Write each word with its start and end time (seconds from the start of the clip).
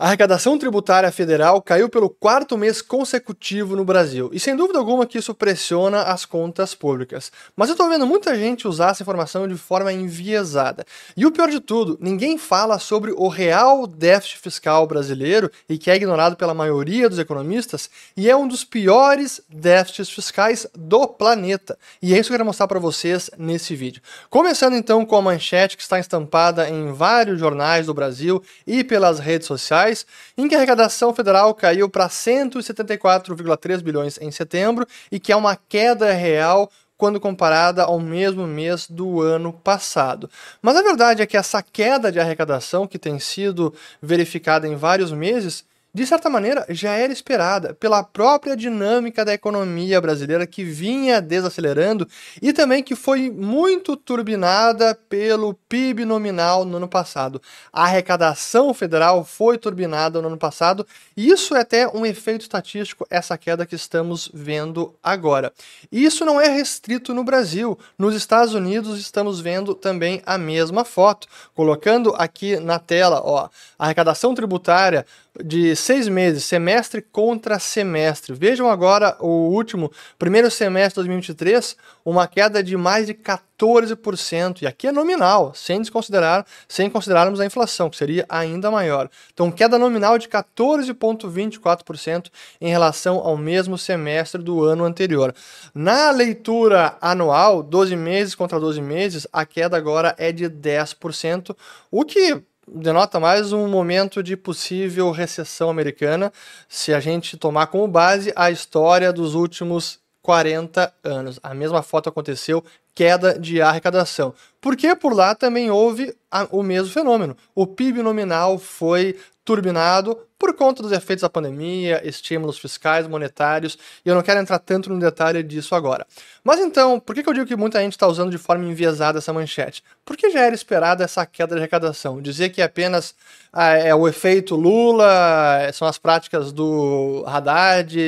A 0.00 0.06
arrecadação 0.06 0.56
tributária 0.56 1.12
federal 1.12 1.60
caiu 1.60 1.86
pelo 1.86 2.08
quarto 2.08 2.56
mês 2.56 2.80
consecutivo 2.80 3.76
no 3.76 3.84
Brasil, 3.84 4.30
e 4.32 4.40
sem 4.40 4.56
dúvida 4.56 4.78
alguma 4.78 5.04
que 5.04 5.18
isso 5.18 5.34
pressiona 5.34 6.04
as 6.04 6.24
contas 6.24 6.74
públicas. 6.74 7.30
Mas 7.54 7.68
eu 7.68 7.74
estou 7.74 7.86
vendo 7.86 8.06
muita 8.06 8.34
gente 8.34 8.66
usar 8.66 8.92
essa 8.92 9.02
informação 9.02 9.46
de 9.46 9.56
forma 9.58 9.92
enviesada. 9.92 10.86
E 11.14 11.26
o 11.26 11.30
pior 11.30 11.50
de 11.50 11.60
tudo, 11.60 11.98
ninguém 12.00 12.38
fala 12.38 12.78
sobre 12.78 13.12
o 13.14 13.28
real 13.28 13.86
déficit 13.86 14.38
fiscal 14.38 14.86
brasileiro 14.86 15.50
e 15.68 15.76
que 15.76 15.90
é 15.90 15.96
ignorado 15.96 16.34
pela 16.34 16.54
maioria 16.54 17.06
dos 17.06 17.18
economistas, 17.18 17.90
e 18.16 18.30
é 18.30 18.34
um 18.34 18.48
dos 18.48 18.64
piores 18.64 19.42
déficits 19.50 20.08
fiscais 20.08 20.66
do 20.74 21.06
planeta. 21.06 21.76
E 22.00 22.14
é 22.14 22.18
isso 22.18 22.30
que 22.30 22.32
eu 22.32 22.38
quero 22.38 22.46
mostrar 22.46 22.68
para 22.68 22.80
vocês 22.80 23.30
nesse 23.36 23.76
vídeo. 23.76 24.00
Começando 24.30 24.76
então 24.76 25.04
com 25.04 25.16
a 25.16 25.20
manchete 25.20 25.76
que 25.76 25.82
está 25.82 25.98
estampada 25.98 26.70
em 26.70 26.90
vários 26.90 27.38
jornais 27.38 27.84
do 27.84 27.92
Brasil 27.92 28.42
e 28.66 28.82
pelas 28.82 29.18
redes 29.18 29.46
sociais 29.46 29.89
reais, 29.90 30.06
em 30.36 30.48
que 30.48 30.54
a 30.54 30.58
arrecadação 30.58 31.14
federal 31.14 31.54
caiu 31.54 31.88
para 31.88 32.08
174,3 32.08 33.82
bilhões 33.82 34.18
em 34.20 34.30
setembro 34.30 34.86
e 35.10 35.18
que 35.18 35.32
é 35.32 35.36
uma 35.36 35.56
queda 35.56 36.12
real 36.12 36.70
quando 36.96 37.18
comparada 37.18 37.82
ao 37.82 37.98
mesmo 37.98 38.46
mês 38.46 38.86
do 38.88 39.22
ano 39.22 39.52
passado. 39.52 40.28
Mas 40.60 40.76
a 40.76 40.82
verdade 40.82 41.22
é 41.22 41.26
que 41.26 41.36
essa 41.36 41.62
queda 41.62 42.12
de 42.12 42.20
arrecadação 42.20 42.86
que 42.86 42.98
tem 42.98 43.18
sido 43.18 43.74
verificada 44.02 44.68
em 44.68 44.76
vários 44.76 45.10
meses 45.10 45.64
de 45.92 46.06
certa 46.06 46.30
maneira, 46.30 46.64
já 46.68 46.92
era 46.92 47.12
esperada 47.12 47.74
pela 47.74 48.04
própria 48.04 48.56
dinâmica 48.56 49.24
da 49.24 49.34
economia 49.34 50.00
brasileira 50.00 50.46
que 50.46 50.62
vinha 50.62 51.20
desacelerando 51.20 52.06
e 52.40 52.52
também 52.52 52.80
que 52.80 52.94
foi 52.94 53.28
muito 53.28 53.96
turbinada 53.96 54.94
pelo 55.08 55.54
PIB 55.68 56.04
nominal 56.04 56.64
no 56.64 56.76
ano 56.76 56.88
passado. 56.88 57.42
A 57.72 57.84
arrecadação 57.84 58.72
federal 58.72 59.24
foi 59.24 59.58
turbinada 59.58 60.22
no 60.22 60.28
ano 60.28 60.38
passado 60.38 60.86
e 61.16 61.28
isso 61.28 61.56
é 61.56 61.60
até 61.60 61.88
um 61.88 62.06
efeito 62.06 62.42
estatístico, 62.42 63.04
essa 63.10 63.36
queda 63.36 63.66
que 63.66 63.74
estamos 63.74 64.30
vendo 64.32 64.94
agora. 65.02 65.52
E 65.90 66.04
isso 66.04 66.24
não 66.24 66.40
é 66.40 66.48
restrito 66.48 67.12
no 67.12 67.24
Brasil. 67.24 67.76
Nos 67.98 68.14
Estados 68.14 68.54
Unidos 68.54 69.00
estamos 69.00 69.40
vendo 69.40 69.74
também 69.74 70.22
a 70.24 70.38
mesma 70.38 70.84
foto. 70.84 71.26
Colocando 71.52 72.14
aqui 72.16 72.60
na 72.60 72.78
tela, 72.78 73.20
ó, 73.24 73.48
a 73.76 73.84
arrecadação 73.86 74.34
tributária 74.34 75.04
de 75.44 75.74
seis 75.80 76.08
meses, 76.08 76.44
semestre 76.44 77.02
contra 77.02 77.58
semestre. 77.58 78.34
Vejam 78.34 78.68
agora 78.68 79.16
o 79.20 79.48
último, 79.48 79.90
primeiro 80.18 80.50
semestre 80.50 81.02
de 81.02 81.08
2023, 81.08 81.76
uma 82.04 82.28
queda 82.28 82.62
de 82.62 82.76
mais 82.76 83.06
de 83.06 83.14
14%, 83.14 84.62
e 84.62 84.66
aqui 84.66 84.86
é 84.86 84.92
nominal, 84.92 85.52
sem 85.54 85.80
desconsiderar, 85.80 86.46
sem 86.68 86.88
considerarmos 86.88 87.40
a 87.40 87.46
inflação, 87.46 87.90
que 87.90 87.96
seria 87.96 88.24
ainda 88.28 88.70
maior. 88.70 89.10
Então, 89.32 89.50
queda 89.50 89.76
nominal 89.78 90.18
de 90.18 90.28
14,24% 90.28 92.30
em 92.60 92.68
relação 92.68 93.16
ao 93.18 93.36
mesmo 93.36 93.76
semestre 93.76 94.40
do 94.42 94.64
ano 94.64 94.84
anterior. 94.84 95.34
Na 95.74 96.10
leitura 96.10 96.96
anual, 97.00 97.62
12 97.62 97.96
meses 97.96 98.34
contra 98.34 98.60
12 98.60 98.80
meses, 98.80 99.26
a 99.32 99.46
queda 99.46 99.76
agora 99.76 100.14
é 100.18 100.32
de 100.32 100.48
10%, 100.48 101.54
o 101.90 102.04
que 102.04 102.42
denota 102.72 103.18
mais 103.18 103.52
um 103.52 103.66
momento 103.66 104.22
de 104.22 104.36
possível 104.36 105.10
recessão 105.10 105.68
americana, 105.68 106.32
se 106.68 106.94
a 106.94 107.00
gente 107.00 107.36
tomar 107.36 107.66
como 107.66 107.86
base 107.88 108.32
a 108.36 108.50
história 108.50 109.12
dos 109.12 109.34
últimos 109.34 109.98
40 110.22 110.92
anos. 111.02 111.40
A 111.42 111.54
mesma 111.54 111.82
foto 111.82 112.08
aconteceu, 112.08 112.64
queda 112.94 113.38
de 113.38 113.60
arrecadação. 113.60 114.34
Porque 114.60 114.94
por 114.94 115.14
lá 115.14 115.34
também 115.34 115.70
houve 115.70 116.14
a, 116.30 116.46
o 116.50 116.62
mesmo 116.62 116.92
fenômeno. 116.92 117.36
O 117.54 117.66
PIB 117.66 118.02
nominal 118.02 118.58
foi 118.58 119.16
turbinado 119.50 120.16
por 120.38 120.54
conta 120.54 120.80
dos 120.80 120.92
efeitos 120.92 121.22
da 121.22 121.28
pandemia, 121.28 122.00
estímulos 122.06 122.56
fiscais, 122.56 123.08
monetários, 123.08 123.76
e 124.06 124.08
eu 124.08 124.14
não 124.14 124.22
quero 124.22 124.38
entrar 124.38 124.60
tanto 124.60 124.88
no 124.88 124.98
detalhe 124.98 125.42
disso 125.42 125.74
agora. 125.74 126.06
Mas 126.44 126.60
então, 126.60 127.00
por 127.00 127.16
que, 127.16 127.28
eu 127.28 127.34
digo 127.34 127.46
que 127.46 127.56
muita 127.56 127.80
gente 127.80 127.92
está 127.94 128.06
usando 128.06 128.30
de 128.30 128.38
forma 128.38 128.64
enviesada 128.64 129.18
essa 129.18 129.32
manchete? 129.32 129.82
Porque 130.04 130.30
já 130.30 130.42
era 130.42 130.54
esperada 130.54 131.02
essa 131.02 131.26
queda 131.26 131.56
de 131.56 131.60
arrecadação. 131.60 132.22
Dizer 132.22 132.50
que 132.50 132.62
apenas 132.62 133.12
ah, 133.52 133.70
é 133.72 133.92
o 133.92 134.06
efeito 134.06 134.54
Lula, 134.54 135.68
são 135.74 135.88
as 135.88 135.98
práticas 135.98 136.52
do 136.52 137.24
Haddad, 137.26 137.98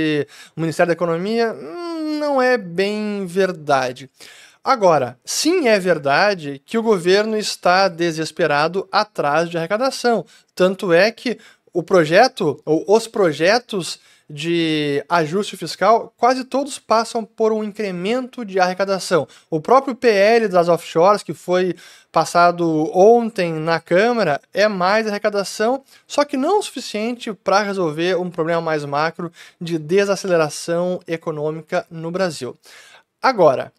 o 0.56 0.60
Ministério 0.60 0.88
da 0.88 0.94
Economia, 0.94 1.52
hum, 1.52 2.18
não 2.20 2.40
é 2.40 2.56
bem 2.56 3.26
verdade. 3.26 4.08
Agora, 4.64 5.18
sim 5.24 5.66
é 5.66 5.76
verdade 5.76 6.62
que 6.64 6.78
o 6.78 6.82
governo 6.82 7.36
está 7.36 7.88
desesperado 7.88 8.88
atrás 8.92 9.50
de 9.50 9.58
arrecadação. 9.58 10.24
Tanto 10.54 10.92
é 10.92 11.10
que 11.10 11.36
o 11.72 11.82
projeto, 11.82 12.62
ou 12.64 12.84
os 12.86 13.08
projetos 13.08 13.98
de 14.30 15.04
ajuste 15.08 15.56
fiscal, 15.56 16.14
quase 16.16 16.44
todos 16.44 16.78
passam 16.78 17.24
por 17.24 17.52
um 17.52 17.64
incremento 17.64 18.44
de 18.44 18.60
arrecadação. 18.60 19.26
O 19.50 19.60
próprio 19.60 19.96
PL 19.96 20.46
das 20.46 20.68
offshores, 20.68 21.24
que 21.24 21.34
foi 21.34 21.74
passado 22.12 22.88
ontem 22.96 23.52
na 23.52 23.80
Câmara, 23.80 24.40
é 24.54 24.68
mais 24.68 25.08
arrecadação, 25.08 25.82
só 26.06 26.24
que 26.24 26.36
não 26.36 26.60
o 26.60 26.62
suficiente 26.62 27.32
para 27.34 27.62
resolver 27.62 28.16
um 28.16 28.30
problema 28.30 28.60
mais 28.60 28.84
macro 28.84 29.32
de 29.60 29.76
desaceleração 29.76 31.00
econômica 31.06 31.84
no 31.90 32.10
Brasil. 32.12 32.56
Agora, 33.20 33.72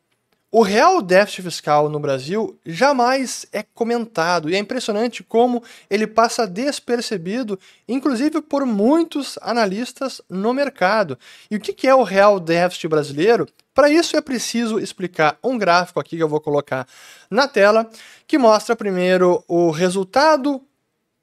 o 0.55 0.61
real 0.61 1.01
déficit 1.01 1.41
fiscal 1.41 1.89
no 1.89 1.99
Brasil 1.99 2.55
jamais 2.63 3.43
é 3.51 3.63
comentado 3.63 4.51
e 4.51 4.55
é 4.55 4.59
impressionante 4.59 5.23
como 5.23 5.63
ele 5.89 6.05
passa 6.05 6.45
despercebido, 6.45 7.59
inclusive 7.87 8.39
por 8.39 8.63
muitos 8.63 9.39
analistas 9.41 10.21
no 10.29 10.53
mercado. 10.53 11.17
E 11.49 11.55
o 11.55 11.59
que 11.59 11.87
é 11.87 11.95
o 11.95 12.03
real 12.03 12.39
déficit 12.39 12.87
brasileiro? 12.87 13.49
Para 13.73 13.89
isso 13.89 14.15
é 14.15 14.21
preciso 14.21 14.77
explicar 14.77 15.39
um 15.43 15.57
gráfico 15.57 15.99
aqui 15.99 16.17
que 16.17 16.21
eu 16.21 16.29
vou 16.29 16.39
colocar 16.39 16.87
na 17.31 17.47
tela, 17.47 17.89
que 18.27 18.37
mostra 18.37 18.75
primeiro 18.75 19.43
o 19.47 19.71
resultado 19.71 20.61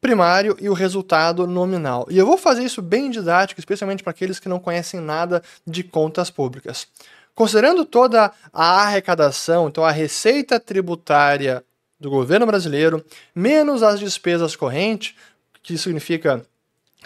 primário 0.00 0.56
e 0.60 0.68
o 0.68 0.72
resultado 0.72 1.46
nominal. 1.46 2.04
E 2.10 2.18
eu 2.18 2.26
vou 2.26 2.36
fazer 2.36 2.64
isso 2.64 2.82
bem 2.82 3.10
didático, 3.10 3.60
especialmente 3.60 4.02
para 4.02 4.10
aqueles 4.10 4.40
que 4.40 4.48
não 4.48 4.58
conhecem 4.58 4.98
nada 4.98 5.40
de 5.64 5.84
contas 5.84 6.30
públicas. 6.30 6.88
Considerando 7.34 7.84
toda 7.84 8.32
a 8.52 8.82
arrecadação, 8.82 9.68
então 9.68 9.84
a 9.84 9.90
receita 9.90 10.60
tributária 10.60 11.64
do 11.98 12.10
governo 12.10 12.46
brasileiro, 12.46 13.04
menos 13.34 13.82
as 13.82 14.00
despesas 14.00 14.56
correntes, 14.56 15.14
que 15.62 15.76
significa 15.76 16.42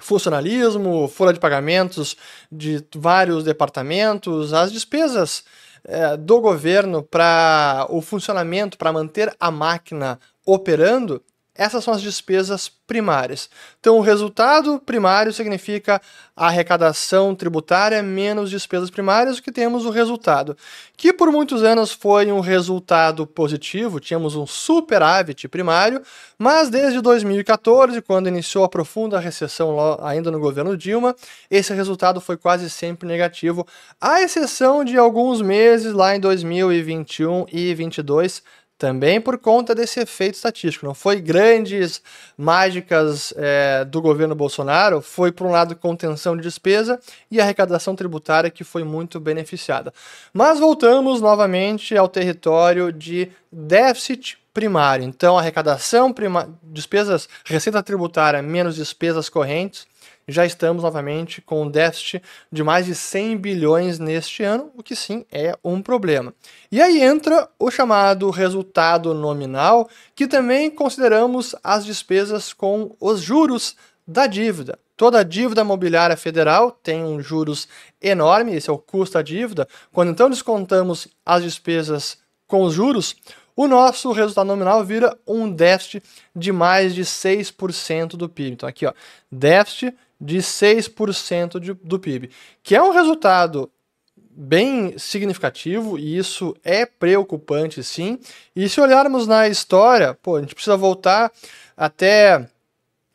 funcionalismo, 0.00 1.08
folha 1.08 1.32
de 1.32 1.40
pagamentos 1.40 2.16
de 2.50 2.84
vários 2.94 3.44
departamentos, 3.44 4.52
as 4.52 4.72
despesas 4.72 5.44
é, 5.84 6.16
do 6.16 6.40
governo 6.40 7.02
para 7.02 7.86
o 7.88 8.00
funcionamento, 8.00 8.78
para 8.78 8.92
manter 8.92 9.34
a 9.38 9.50
máquina 9.50 10.18
operando, 10.44 11.22
essas 11.54 11.84
são 11.84 11.94
as 11.94 12.02
despesas 12.02 12.68
primárias. 12.68 13.48
Então, 13.80 13.96
o 13.96 14.00
resultado 14.00 14.78
primário 14.78 15.32
significa 15.32 16.02
a 16.36 16.48
arrecadação 16.48 17.34
tributária 17.34 18.02
menos 18.02 18.50
despesas 18.50 18.90
primárias, 18.90 19.38
o 19.38 19.42
que 19.42 19.52
temos 19.52 19.86
o 19.86 19.90
resultado, 19.90 20.56
que 20.96 21.12
por 21.12 21.30
muitos 21.30 21.62
anos 21.62 21.92
foi 21.92 22.30
um 22.30 22.40
resultado 22.40 23.26
positivo, 23.26 24.00
tínhamos 24.00 24.34
um 24.34 24.46
superávit 24.46 25.48
primário, 25.48 26.02
mas 26.36 26.68
desde 26.68 27.00
2014, 27.00 28.02
quando 28.02 28.28
iniciou 28.28 28.64
a 28.64 28.68
profunda 28.68 29.18
recessão 29.20 29.76
ainda 30.02 30.30
no 30.30 30.40
governo 30.40 30.76
Dilma, 30.76 31.14
esse 31.50 31.72
resultado 31.72 32.20
foi 32.20 32.36
quase 32.36 32.68
sempre 32.68 33.08
negativo, 33.08 33.66
à 34.00 34.20
exceção 34.20 34.84
de 34.84 34.98
alguns 34.98 35.40
meses 35.40 35.92
lá 35.92 36.16
em 36.16 36.20
2021 36.20 37.46
e 37.52 37.74
2022 37.74 38.42
também 38.84 39.18
por 39.18 39.38
conta 39.38 39.74
desse 39.74 39.98
efeito 39.98 40.34
estatístico. 40.34 40.84
Não 40.84 40.92
foi 40.92 41.18
grandes 41.18 42.02
mágicas 42.36 43.32
é, 43.34 43.82
do 43.82 44.02
governo 44.02 44.34
Bolsonaro, 44.34 45.00
foi, 45.00 45.32
por 45.32 45.46
um 45.46 45.50
lado, 45.50 45.74
contenção 45.74 46.36
de 46.36 46.42
despesa 46.42 47.00
e 47.30 47.40
arrecadação 47.40 47.96
tributária 47.96 48.50
que 48.50 48.62
foi 48.62 48.84
muito 48.84 49.18
beneficiada. 49.18 49.90
Mas 50.34 50.60
voltamos 50.60 51.22
novamente 51.22 51.96
ao 51.96 52.10
território 52.10 52.92
de 52.92 53.30
déficit 53.50 54.36
primário. 54.52 55.02
Então, 55.06 55.38
arrecadação, 55.38 56.12
prima... 56.12 56.54
despesas, 56.62 57.26
receita 57.42 57.82
tributária 57.82 58.42
menos 58.42 58.76
despesas 58.76 59.30
correntes 59.30 59.86
já 60.26 60.46
estamos 60.46 60.82
novamente 60.82 61.40
com 61.40 61.62
um 61.62 61.70
déficit 61.70 62.22
de 62.50 62.62
mais 62.62 62.86
de 62.86 62.94
100 62.94 63.36
bilhões 63.36 63.98
neste 63.98 64.42
ano, 64.42 64.70
o 64.76 64.82
que 64.82 64.96
sim 64.96 65.24
é 65.30 65.56
um 65.62 65.82
problema. 65.82 66.34
E 66.70 66.80
aí 66.80 67.02
entra 67.02 67.48
o 67.58 67.70
chamado 67.70 68.30
resultado 68.30 69.12
nominal, 69.14 69.88
que 70.14 70.26
também 70.26 70.70
consideramos 70.70 71.54
as 71.62 71.84
despesas 71.84 72.52
com 72.52 72.94
os 73.00 73.20
juros 73.20 73.76
da 74.06 74.26
dívida. 74.26 74.78
Toda 74.96 75.20
a 75.20 75.24
dívida 75.24 75.64
mobiliária 75.64 76.16
federal 76.16 76.70
tem 76.70 77.02
um 77.02 77.20
juros 77.20 77.66
enorme, 78.00 78.54
esse 78.54 78.70
é 78.70 78.72
o 78.72 78.78
custo 78.78 79.14
da 79.14 79.22
dívida. 79.22 79.66
Quando 79.92 80.12
então 80.12 80.30
descontamos 80.30 81.08
as 81.26 81.42
despesas 81.42 82.18
com 82.46 82.62
os 82.62 82.74
juros, 82.74 83.16
o 83.56 83.66
nosso 83.66 84.10
resultado 84.12 84.46
nominal 84.46 84.84
vira 84.84 85.16
um 85.26 85.50
déficit 85.50 86.02
de 86.34 86.52
mais 86.52 86.94
de 86.94 87.02
6% 87.02 88.10
do 88.16 88.28
PIB. 88.28 88.52
Então 88.52 88.68
aqui, 88.68 88.86
ó, 88.86 88.92
déficit 89.30 89.96
de 90.20 90.38
6% 90.38 91.60
de, 91.60 91.74
do 91.74 91.98
PIB, 91.98 92.30
que 92.62 92.74
é 92.74 92.82
um 92.82 92.92
resultado 92.92 93.70
bem 94.16 94.98
significativo 94.98 95.98
e 95.98 96.16
isso 96.16 96.56
é 96.64 96.84
preocupante 96.84 97.82
sim. 97.82 98.18
E 98.54 98.68
se 98.68 98.80
olharmos 98.80 99.26
na 99.26 99.48
história, 99.48 100.14
pô, 100.14 100.36
a 100.36 100.40
gente 100.40 100.54
precisa 100.54 100.76
voltar 100.76 101.30
até 101.76 102.48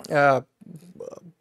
uh, 0.07 0.45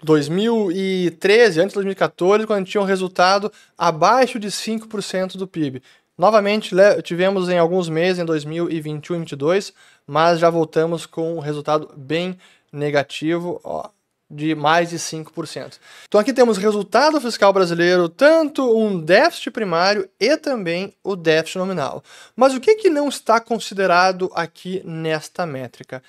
2013, 0.02 1.60
antes 1.60 1.70
de 1.70 1.75
2014, 1.76 2.46
quando 2.46 2.56
a 2.56 2.60
gente 2.60 2.70
tinha 2.70 2.81
um 2.81 2.87
resultado 2.87 3.52
abaixo 3.76 4.38
de 4.38 4.49
5% 4.49 5.37
do 5.37 5.46
PIB. 5.46 5.82
Novamente, 6.16 6.75
tivemos 7.05 7.49
em 7.49 7.58
alguns 7.58 7.88
meses, 7.88 8.20
em 8.20 8.25
2021 8.25 8.76
e 8.76 9.19
2022, 9.19 9.72
mas 10.06 10.40
já 10.40 10.50
voltamos 10.50 11.06
com 11.06 11.37
um 11.37 11.40
resultado 11.40 11.93
bem 11.96 12.37
negativo. 12.72 13.60
Ó, 13.62 13.88
de 14.31 14.55
mais 14.55 14.91
de 14.91 14.99
5%. 14.99 15.79
Então 16.07 16.21
aqui 16.21 16.33
temos 16.33 16.59
resultado 16.59 17.21
fiscal 17.21 17.53
brasileiro, 17.53 18.09
tanto 18.09 18.77
um 18.77 19.01
déficit 19.01 19.51
primário 19.51 20.09
e 20.21 20.37
também 20.37 20.93
o 21.03 21.17
déficit 21.17 21.59
nominal. 21.59 22.03
Mas 22.37 22.55
o 22.55 22.61
que, 22.61 22.75
que 22.75 22.91
não 22.91 23.09
está 23.09 23.41
considerado 23.41 24.31
aqui 24.35 24.83
nesta 24.85 25.47
métrica? 25.47 26.03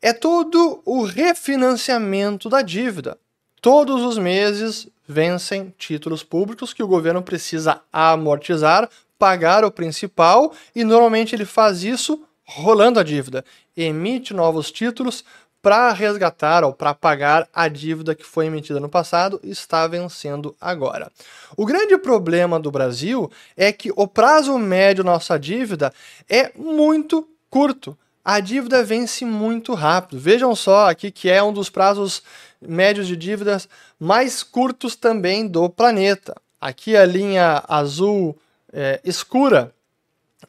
É 0.00 0.12
todo 0.12 0.82
o 0.84 1.04
refinanciamento 1.04 2.48
da 2.48 2.60
dívida. 2.60 3.16
Todos 3.60 4.02
os 4.02 4.18
meses 4.18 4.88
vencem 5.06 5.72
títulos 5.78 6.24
públicos 6.24 6.74
que 6.74 6.82
o 6.82 6.88
governo 6.88 7.22
precisa 7.22 7.80
amortizar, 7.92 8.90
pagar 9.18 9.64
o 9.64 9.70
principal 9.70 10.52
e 10.74 10.82
normalmente 10.82 11.34
ele 11.34 11.44
faz 11.44 11.84
isso 11.84 12.26
rolando 12.44 12.98
a 12.98 13.02
dívida. 13.02 13.44
Emite 13.76 14.34
novos 14.34 14.70
títulos, 14.70 15.24
para 15.62 15.92
resgatar 15.92 16.64
ou 16.64 16.72
para 16.72 16.92
pagar 16.92 17.48
a 17.54 17.68
dívida 17.68 18.16
que 18.16 18.24
foi 18.24 18.46
emitida 18.46 18.80
no 18.80 18.88
passado 18.88 19.40
está 19.44 19.86
vencendo 19.86 20.56
agora. 20.60 21.10
O 21.56 21.64
grande 21.64 21.96
problema 21.96 22.58
do 22.58 22.70
Brasil 22.70 23.30
é 23.56 23.72
que 23.72 23.92
o 23.94 24.08
prazo 24.08 24.58
médio 24.58 25.04
da 25.04 25.12
nossa 25.12 25.38
dívida 25.38 25.92
é 26.28 26.50
muito 26.58 27.28
curto. 27.48 27.96
A 28.24 28.40
dívida 28.40 28.82
vence 28.82 29.24
muito 29.24 29.72
rápido. 29.74 30.18
Vejam 30.18 30.54
só 30.56 30.90
aqui 30.90 31.12
que 31.12 31.30
é 31.30 31.40
um 31.40 31.52
dos 31.52 31.70
prazos 31.70 32.22
médios 32.60 33.06
de 33.06 33.16
dívidas 33.16 33.68
mais 33.98 34.42
curtos 34.42 34.96
também 34.96 35.46
do 35.46 35.70
planeta. 35.70 36.34
Aqui 36.60 36.96
a 36.96 37.04
linha 37.04 37.62
azul 37.68 38.36
é, 38.72 39.00
escura 39.04 39.72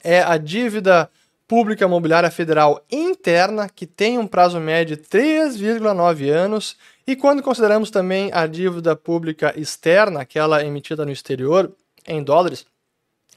é 0.03 0.21
a 0.21 0.37
dívida 0.37 1.09
Pública 1.53 1.85
Imobiliária 1.85 2.31
Federal 2.31 2.83
interna, 2.91 3.69
que 3.69 3.85
tem 3.85 4.17
um 4.17 4.25
prazo 4.25 4.59
médio 4.59 4.97
de 4.97 5.03
3,9 5.03 6.27
anos, 6.27 6.75
e 7.05 7.15
quando 7.15 7.43
consideramos 7.43 7.91
também 7.91 8.31
a 8.33 8.47
dívida 8.47 8.95
pública 8.95 9.53
externa, 9.55 10.21
aquela 10.21 10.65
emitida 10.65 11.05
no 11.05 11.11
exterior, 11.11 11.71
em 12.07 12.23
dólares, 12.23 12.65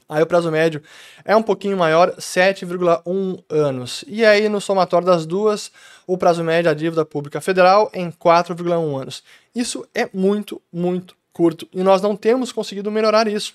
aí 0.09 0.23
o 0.23 0.25
prazo 0.25 0.49
médio 0.49 0.81
é 1.23 1.35
um 1.35 1.43
pouquinho 1.43 1.77
maior, 1.77 2.15
7,1 2.15 3.43
anos. 3.51 4.03
E 4.07 4.25
aí, 4.25 4.49
no 4.49 4.59
somatório 4.59 5.05
das 5.05 5.23
duas, 5.23 5.71
o 6.07 6.17
prazo 6.17 6.43
médio 6.43 6.71
da 6.71 6.73
dívida 6.73 7.05
pública 7.05 7.39
federal 7.39 7.87
em 7.93 8.09
4,1 8.09 8.99
anos. 8.99 9.23
Isso 9.53 9.87
é 9.93 10.09
muito, 10.11 10.59
muito 10.73 11.15
curto, 11.31 11.67
e 11.71 11.83
nós 11.83 12.01
não 12.01 12.15
temos 12.15 12.51
conseguido 12.51 12.89
melhorar 12.89 13.27
isso. 13.27 13.53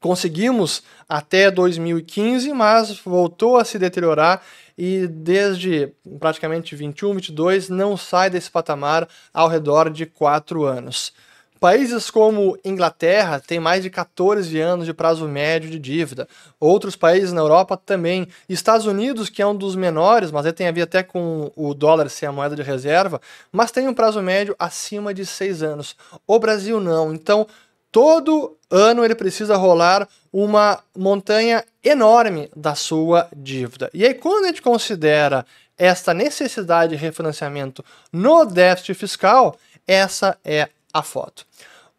Conseguimos 0.00 0.82
até 1.06 1.50
2015, 1.50 2.52
mas 2.54 2.98
voltou 3.04 3.58
a 3.58 3.64
se 3.64 3.78
deteriorar 3.78 4.42
e 4.76 5.06
desde 5.06 5.92
praticamente 6.18 6.74
21, 6.74 7.14
22 7.14 7.68
não 7.68 7.98
sai 7.98 8.30
desse 8.30 8.50
patamar 8.50 9.06
ao 9.32 9.46
redor 9.46 9.90
de 9.90 10.06
4 10.06 10.64
anos. 10.64 11.12
Países 11.60 12.10
como 12.10 12.56
Inglaterra 12.64 13.38
têm 13.38 13.60
mais 13.60 13.82
de 13.82 13.90
14 13.90 14.58
anos 14.58 14.86
de 14.86 14.94
prazo 14.94 15.28
médio 15.28 15.68
de 15.68 15.78
dívida. 15.78 16.26
Outros 16.58 16.96
países 16.96 17.34
na 17.34 17.42
Europa 17.42 17.76
também. 17.76 18.26
Estados 18.48 18.86
Unidos, 18.86 19.28
que 19.28 19.42
é 19.42 19.46
um 19.46 19.54
dos 19.54 19.76
menores, 19.76 20.30
mas 20.30 20.46
aí 20.46 20.54
tem 20.54 20.68
a 20.68 20.72
ver 20.72 20.80
até 20.80 21.02
com 21.02 21.52
o 21.54 21.74
dólar 21.74 22.08
ser 22.08 22.24
a 22.24 22.32
moeda 22.32 22.56
de 22.56 22.62
reserva, 22.62 23.20
mas 23.52 23.70
tem 23.70 23.86
um 23.86 23.92
prazo 23.92 24.22
médio 24.22 24.56
acima 24.58 25.12
de 25.12 25.26
6 25.26 25.62
anos. 25.62 25.94
O 26.26 26.38
Brasil 26.38 26.80
não. 26.80 27.12
Então, 27.12 27.46
todo 27.90 28.56
ano 28.70 29.04
ele 29.04 29.14
precisa 29.14 29.56
rolar 29.56 30.08
uma 30.32 30.82
montanha 30.96 31.64
enorme 31.82 32.50
da 32.54 32.74
sua 32.74 33.28
dívida. 33.34 33.90
E 33.92 34.04
aí, 34.04 34.14
quando 34.14 34.44
a 34.44 34.48
gente 34.48 34.62
considera 34.62 35.44
esta 35.76 36.12
necessidade 36.14 36.94
de 36.94 37.02
refinanciamento 37.02 37.84
no 38.12 38.44
déficit 38.44 38.94
fiscal, 38.94 39.58
essa 39.86 40.38
é 40.44 40.68
a 40.92 41.02
foto. 41.02 41.46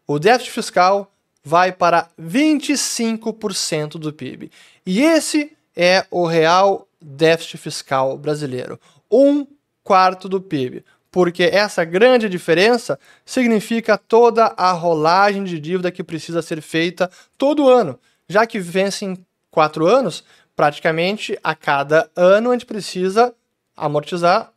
O 0.06 0.18
déficit 0.18 0.52
fiscal 0.52 1.10
vai 1.44 1.72
para 1.72 2.08
25% 2.20 3.98
do 3.98 4.12
PIB. 4.12 4.50
E 4.86 5.02
esse 5.02 5.56
é 5.76 6.06
o 6.10 6.26
real 6.26 6.86
déficit 7.00 7.58
fiscal 7.58 8.16
brasileiro. 8.16 8.80
Um 9.10 9.46
quarto 9.82 10.28
do 10.28 10.40
PIB 10.40 10.84
porque 11.12 11.44
essa 11.44 11.84
grande 11.84 12.26
diferença 12.26 12.98
significa 13.24 13.98
toda 13.98 14.46
a 14.56 14.72
rolagem 14.72 15.44
de 15.44 15.60
dívida 15.60 15.92
que 15.92 16.02
precisa 16.02 16.40
ser 16.40 16.62
feita 16.62 17.10
todo 17.36 17.68
ano, 17.68 18.00
já 18.26 18.46
que 18.46 18.58
vence 18.58 19.04
em 19.04 19.16
quatro 19.50 19.86
anos, 19.86 20.24
praticamente 20.56 21.38
a 21.44 21.54
cada 21.54 22.10
ano 22.16 22.48
a 22.48 22.52
gente 22.54 22.64
precisa 22.64 23.34
amortizar 23.76 24.50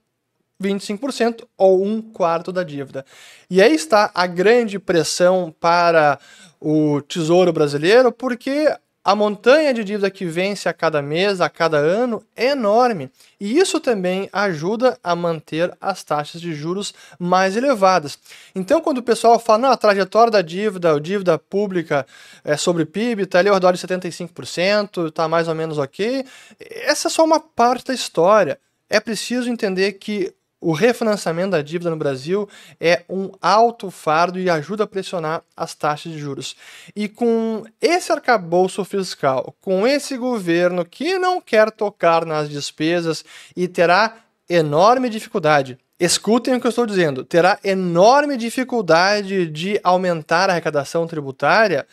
25% 0.63 1.45
ou 1.57 1.83
um 1.85 2.01
quarto 2.01 2.53
da 2.53 2.63
dívida. 2.63 3.05
E 3.49 3.61
aí 3.61 3.75
está 3.75 4.09
a 4.15 4.25
grande 4.25 4.79
pressão 4.79 5.53
para 5.59 6.17
o 6.61 7.01
Tesouro 7.01 7.51
Brasileiro, 7.51 8.13
porque 8.13 8.73
a 9.05 9.15
montanha 9.15 9.71
de 9.71 9.83
dívida 9.83 10.09
que 10.09 10.25
vence 10.25 10.67
a 10.67 10.73
cada 10.73 10.99
mês, 10.99 11.39
a 11.39 11.47
cada 11.47 11.77
ano, 11.77 12.23
é 12.35 12.47
enorme. 12.47 13.11
E 13.39 13.59
isso 13.59 13.79
também 13.79 14.27
ajuda 14.33 14.97
a 15.03 15.15
manter 15.15 15.71
as 15.79 16.03
taxas 16.03 16.41
de 16.41 16.55
juros 16.55 16.91
mais 17.19 17.55
elevadas. 17.55 18.17
Então, 18.55 18.81
quando 18.81 18.97
o 18.97 19.03
pessoal 19.03 19.37
fala, 19.37 19.59
não, 19.59 19.69
a 19.69 19.77
trajetória 19.77 20.31
da 20.31 20.41
dívida, 20.41 20.95
a 20.95 20.99
dívida 20.99 21.37
pública 21.37 22.03
é, 22.43 22.57
sobre 22.57 22.83
PIB 22.83 23.23
está 23.23 23.37
ali 23.37 23.49
ao 23.49 23.53
redor 23.53 23.73
de 23.73 23.77
75%, 23.77 25.09
está 25.09 25.27
mais 25.27 25.47
ou 25.47 25.53
menos 25.53 25.77
ok, 25.77 26.25
essa 26.59 27.07
é 27.07 27.11
só 27.11 27.23
uma 27.23 27.39
parte 27.39 27.85
da 27.85 27.93
história. 27.93 28.59
É 28.89 28.99
preciso 28.99 29.51
entender 29.51 29.93
que 29.93 30.33
o 30.65 30.71
refinanciamento 30.71 31.51
da 31.51 31.61
dívida 31.61 31.91
no 31.91 31.95
Brasil 31.95 32.49
é 32.81 33.03
um 33.07 33.29
alto 33.39 33.91
fardo 33.91 34.39
e 34.39 34.49
ajuda 34.49 34.85
a 34.85 34.87
pressionar 34.87 35.43
as 35.55 35.75
taxas 35.75 36.11
de 36.11 36.17
juros. 36.17 36.55
E 36.95 37.07
com 37.07 37.63
esse 37.79 38.11
arcabouço 38.11 38.83
fiscal, 38.83 39.55
com 39.61 39.85
esse 39.85 40.17
governo 40.17 40.83
que 40.83 41.19
não 41.19 41.39
quer 41.39 41.69
tocar 41.69 42.25
nas 42.25 42.49
despesas 42.49 43.23
e 43.55 43.67
terá 43.67 44.15
enorme 44.49 45.07
dificuldade 45.07 45.77
Escutem 45.97 46.55
o 46.55 46.59
que 46.59 46.67
eu 46.67 46.69
estou 46.69 46.85
dizendo. 46.85 47.23
Terá 47.23 47.57
enorme 47.63 48.35
dificuldade 48.35 49.47
de 49.47 49.79
aumentar 49.81 50.49
a 50.49 50.53
arrecadação 50.53 51.07
tributária 51.07 51.87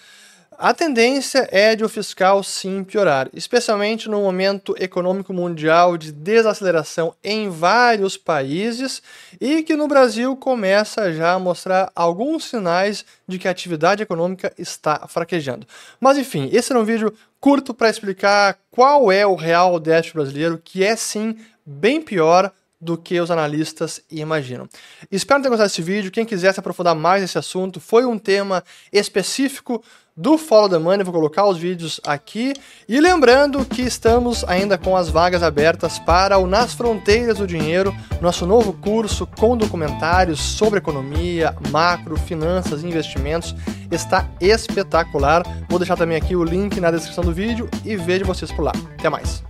a 0.59 0.75
tendência 0.75 1.49
é 1.51 1.75
de 1.75 1.85
o 1.85 1.89
fiscal 1.89 2.43
sim 2.43 2.85
piorar, 2.85 3.29
especialmente 3.33 4.09
no 4.09 4.21
momento 4.21 4.75
econômico 4.79 5.33
mundial 5.33 5.97
de 5.97 6.13
desaceleração 6.13 7.15
em 7.23 7.49
vários 7.49 8.17
países 8.17 9.03
e 9.41 9.63
que 9.63 9.77
no 9.77 9.89
Brasil 9.89 10.37
começa 10.37 11.13
já 11.13 11.33
a 11.33 11.39
mostrar 11.39 11.91
alguns 11.95 12.45
sinais 12.45 13.05
de 13.27 13.39
que 13.39 13.49
a 13.49 13.51
atividade 13.51 14.03
econômica 14.03 14.53
está 14.59 15.07
fraquejando. 15.09 15.67
Mas 16.01 16.19
enfim, 16.19 16.49
esse 16.53 16.73
era 16.73 16.81
um 16.81 16.85
vídeo 16.85 17.13
curto 17.41 17.75
para 17.75 17.91
explicar 17.91 18.59
qual 18.71 19.11
é 19.11 19.27
o 19.27 19.35
real 19.35 19.79
déficit 19.81 20.15
brasileiro, 20.15 20.61
que 20.63 20.85
é 20.85 20.95
sim 20.97 21.37
bem 21.65 22.01
pior 22.01 22.53
do 22.83 22.99
que 22.99 23.21
os 23.21 23.31
analistas 23.31 24.01
imaginam. 24.11 24.69
Espero 25.09 25.41
ter 25.41 25.49
gostado 25.49 25.69
desse 25.69 25.81
vídeo. 25.81 26.11
Quem 26.11 26.25
quiser 26.25 26.53
se 26.53 26.59
aprofundar 26.59 26.97
mais 26.97 27.23
nesse 27.23 27.39
assunto, 27.39 27.79
foi 27.79 28.05
um 28.05 28.19
tema 28.19 28.65
específico 28.93 29.85
do 30.17 30.37
Follow 30.37 30.69
the 30.69 30.79
Money, 30.79 31.05
vou 31.05 31.13
colocar 31.13 31.47
os 31.47 31.59
vídeos 31.59 32.01
aqui. 32.05 32.53
E 32.89 33.01
lembrando 33.01 33.65
que 33.65 33.83
estamos 33.83 34.45
ainda 34.45 34.77
com 34.77 34.97
as 34.97 35.09
vagas 35.09 35.43
abertas 35.43 35.99
para 35.99 36.39
o 36.39 36.47
Nas 36.47 36.75
Fronteiras 36.75 37.39
do 37.39 37.47
Dinheiro, 37.47 37.95
nosso 38.21 38.47
novo 38.47 38.73
curso 38.73 39.27
com 39.39 39.57
documentários 39.57 40.41
sobre 40.41 40.79
economia, 40.79 41.57
macro, 41.71 42.17
finanças 42.17 42.83
e 42.83 42.87
investimentos. 42.87 43.55
Está 43.91 44.29
espetacular. 44.41 45.43
Vou 45.69 45.79
deixar 45.79 45.97
também 45.97 46.17
aqui 46.17 46.37
o 46.37 46.45
link 46.45 46.81
na 46.81 46.91
descrição 46.91 47.25
do 47.25 47.33
vídeo 47.33 47.69
e 47.85 47.97
vejo 47.97 48.25
vocês 48.25 48.53
por 48.53 48.63
lá. 48.63 48.73
Até 48.99 49.09
mais. 49.09 49.43